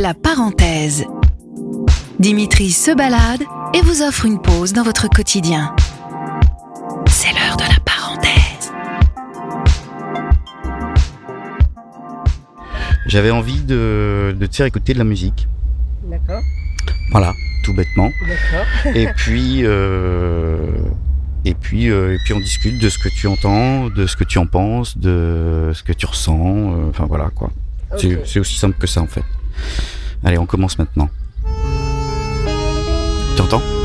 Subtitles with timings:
[0.00, 1.04] La parenthèse.
[2.18, 3.42] Dimitri se balade
[3.74, 5.74] et vous offre une pause dans votre quotidien.
[7.08, 8.72] C'est l'heure de la parenthèse.
[13.06, 15.48] J'avais envie de, de te faire écouter de la musique.
[16.04, 16.42] D'accord.
[17.10, 17.32] Voilà,
[17.64, 18.10] tout bêtement.
[18.20, 18.66] D'accord.
[18.96, 20.56] Et puis, euh,
[21.46, 24.24] et puis, euh, et puis on discute de ce que tu entends, de ce que
[24.24, 26.36] tu en penses, de ce que tu ressens.
[26.74, 27.50] euh, Enfin voilà quoi.
[27.96, 29.22] C'est- aussi simple que ça en fait.
[30.24, 31.08] Allez, on commence maintenant.
[33.36, 33.79] Tu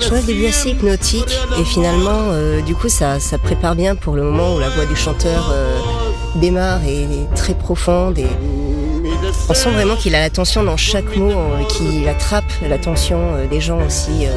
[0.00, 3.94] Je trouve le début assez hypnotique et finalement, euh, du coup, ça, ça prépare bien
[3.94, 5.78] pour le moment où la voix du chanteur euh,
[6.36, 8.18] démarre et est très profonde.
[8.18, 8.26] Et
[9.48, 13.60] on sent vraiment qu'il a l'attention dans chaque mot, euh, qu'il attrape l'attention euh, des
[13.60, 14.26] gens aussi.
[14.26, 14.30] euh.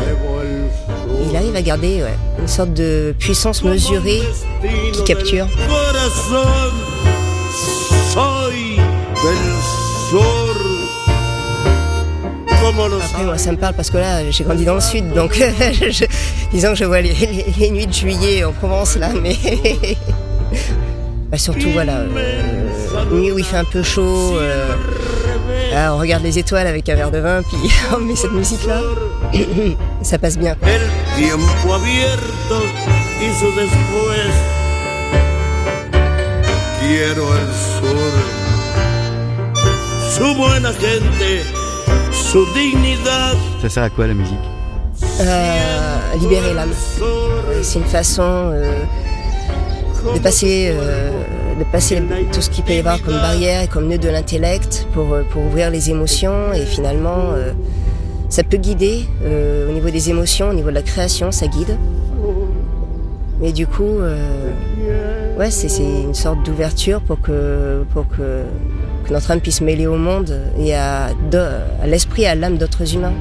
[1.29, 4.21] il arrive à garder ouais, une sorte de puissance mesurée
[4.93, 5.47] qui capture.
[12.97, 13.51] Après, moi, ça.
[13.51, 15.33] me parle parce que là, j'ai grandi dans le sud, donc
[15.89, 16.05] je-
[16.51, 19.35] disons que je vois les, les- les nuits de juillet en Provence, là, mais
[21.31, 22.07] Bah, surtout, voilà, euh,
[23.11, 24.67] nuit où il fait un peu chaud, euh,
[25.71, 28.81] là, on regarde les étoiles avec un verre de vin, puis on met cette musique-là,
[30.03, 30.53] ça passe bien.
[30.55, 30.67] quoi.
[36.79, 37.47] Quiero el
[37.79, 38.13] sur,
[40.11, 41.43] su buena gente,
[42.13, 43.35] su dignidad.
[43.61, 44.37] Ça sert à quoi la musique
[45.19, 46.71] Euh, libérer l'âme.
[47.61, 48.71] C'est une façon euh,
[50.13, 51.11] de passer, euh,
[51.59, 52.01] de passer
[52.31, 55.43] tout ce qu'il peut y avoir comme barrière et comme nœud de l'intellect pour, pour
[55.43, 57.51] ouvrir les émotions et finalement euh,
[58.29, 61.77] ça peut guider euh, au niveau des émotions, au niveau de la création, ça guide.
[63.39, 64.49] Mais du coup, euh,
[65.37, 68.43] ouais, c'est c'est une sorte d'ouverture pour que, pour que,
[69.03, 71.09] que notre âme puisse mêler au monde et à,
[71.85, 73.13] l'esprit et à l'âme d'autres humains.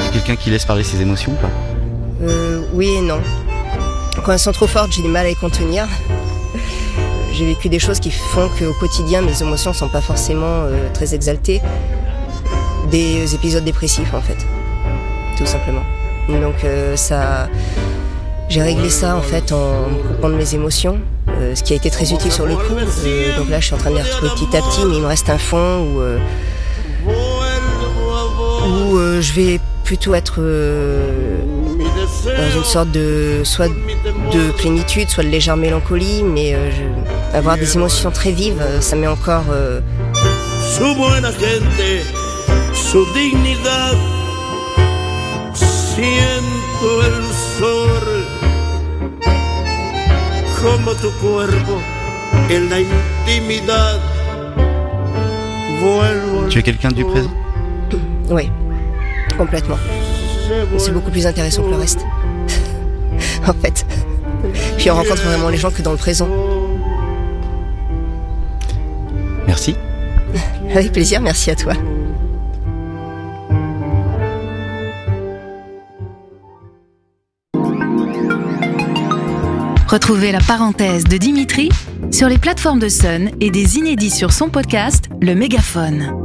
[0.00, 1.50] C'est quelqu'un qui laisse parler ses émotions ou pas?
[2.22, 3.20] Euh, oui et non.
[4.24, 5.86] Quand elles sont trop fortes, j'ai du mal à les contenir.
[7.32, 11.14] J'ai vécu des choses qui font qu'au quotidien, mes émotions sont pas forcément euh, très
[11.14, 11.60] exaltées.
[12.90, 14.36] Des épisodes dépressifs, en fait.
[15.36, 15.82] Tout simplement.
[16.28, 17.48] Donc, euh, ça.
[18.48, 20.98] J'ai réglé ça, en fait, en me coupant de mes émotions.
[21.40, 22.74] euh, ce qui a été très utile sur le coup.
[23.04, 25.02] Euh, donc là, je suis en train de les retrouver petit à petit, mais il
[25.02, 26.00] me reste un fond où.
[26.00, 26.18] euh,
[28.66, 31.36] où euh, je vais plutôt être euh.
[32.24, 37.56] Dans une sorte de soit de plénitude, soit de légère mélancolie, mais euh, je- avoir
[37.56, 39.80] des émotions très vives, euh, ça met encore euh,
[40.76, 42.02] su buena gente,
[42.74, 43.96] su dignidad.
[45.54, 47.24] Siento el
[47.58, 48.24] sol
[50.62, 51.80] como tu cuerpo
[52.50, 53.98] en la intimidad.
[55.80, 57.30] Vuelvo al Tu es quelqu'un du présent?
[58.30, 58.50] Oui,
[59.36, 59.78] complètement.
[60.78, 62.00] C'est beaucoup plus intéressant que le reste.
[63.46, 63.86] en fait.
[64.76, 66.28] Puis on rencontre vraiment les gens que dans le présent.
[69.46, 69.76] Merci.
[70.74, 71.72] Avec plaisir, merci à toi.
[79.88, 81.70] Retrouvez la parenthèse de Dimitri
[82.10, 86.20] sur les plateformes de Sun et des inédits sur son podcast Le Mégaphone.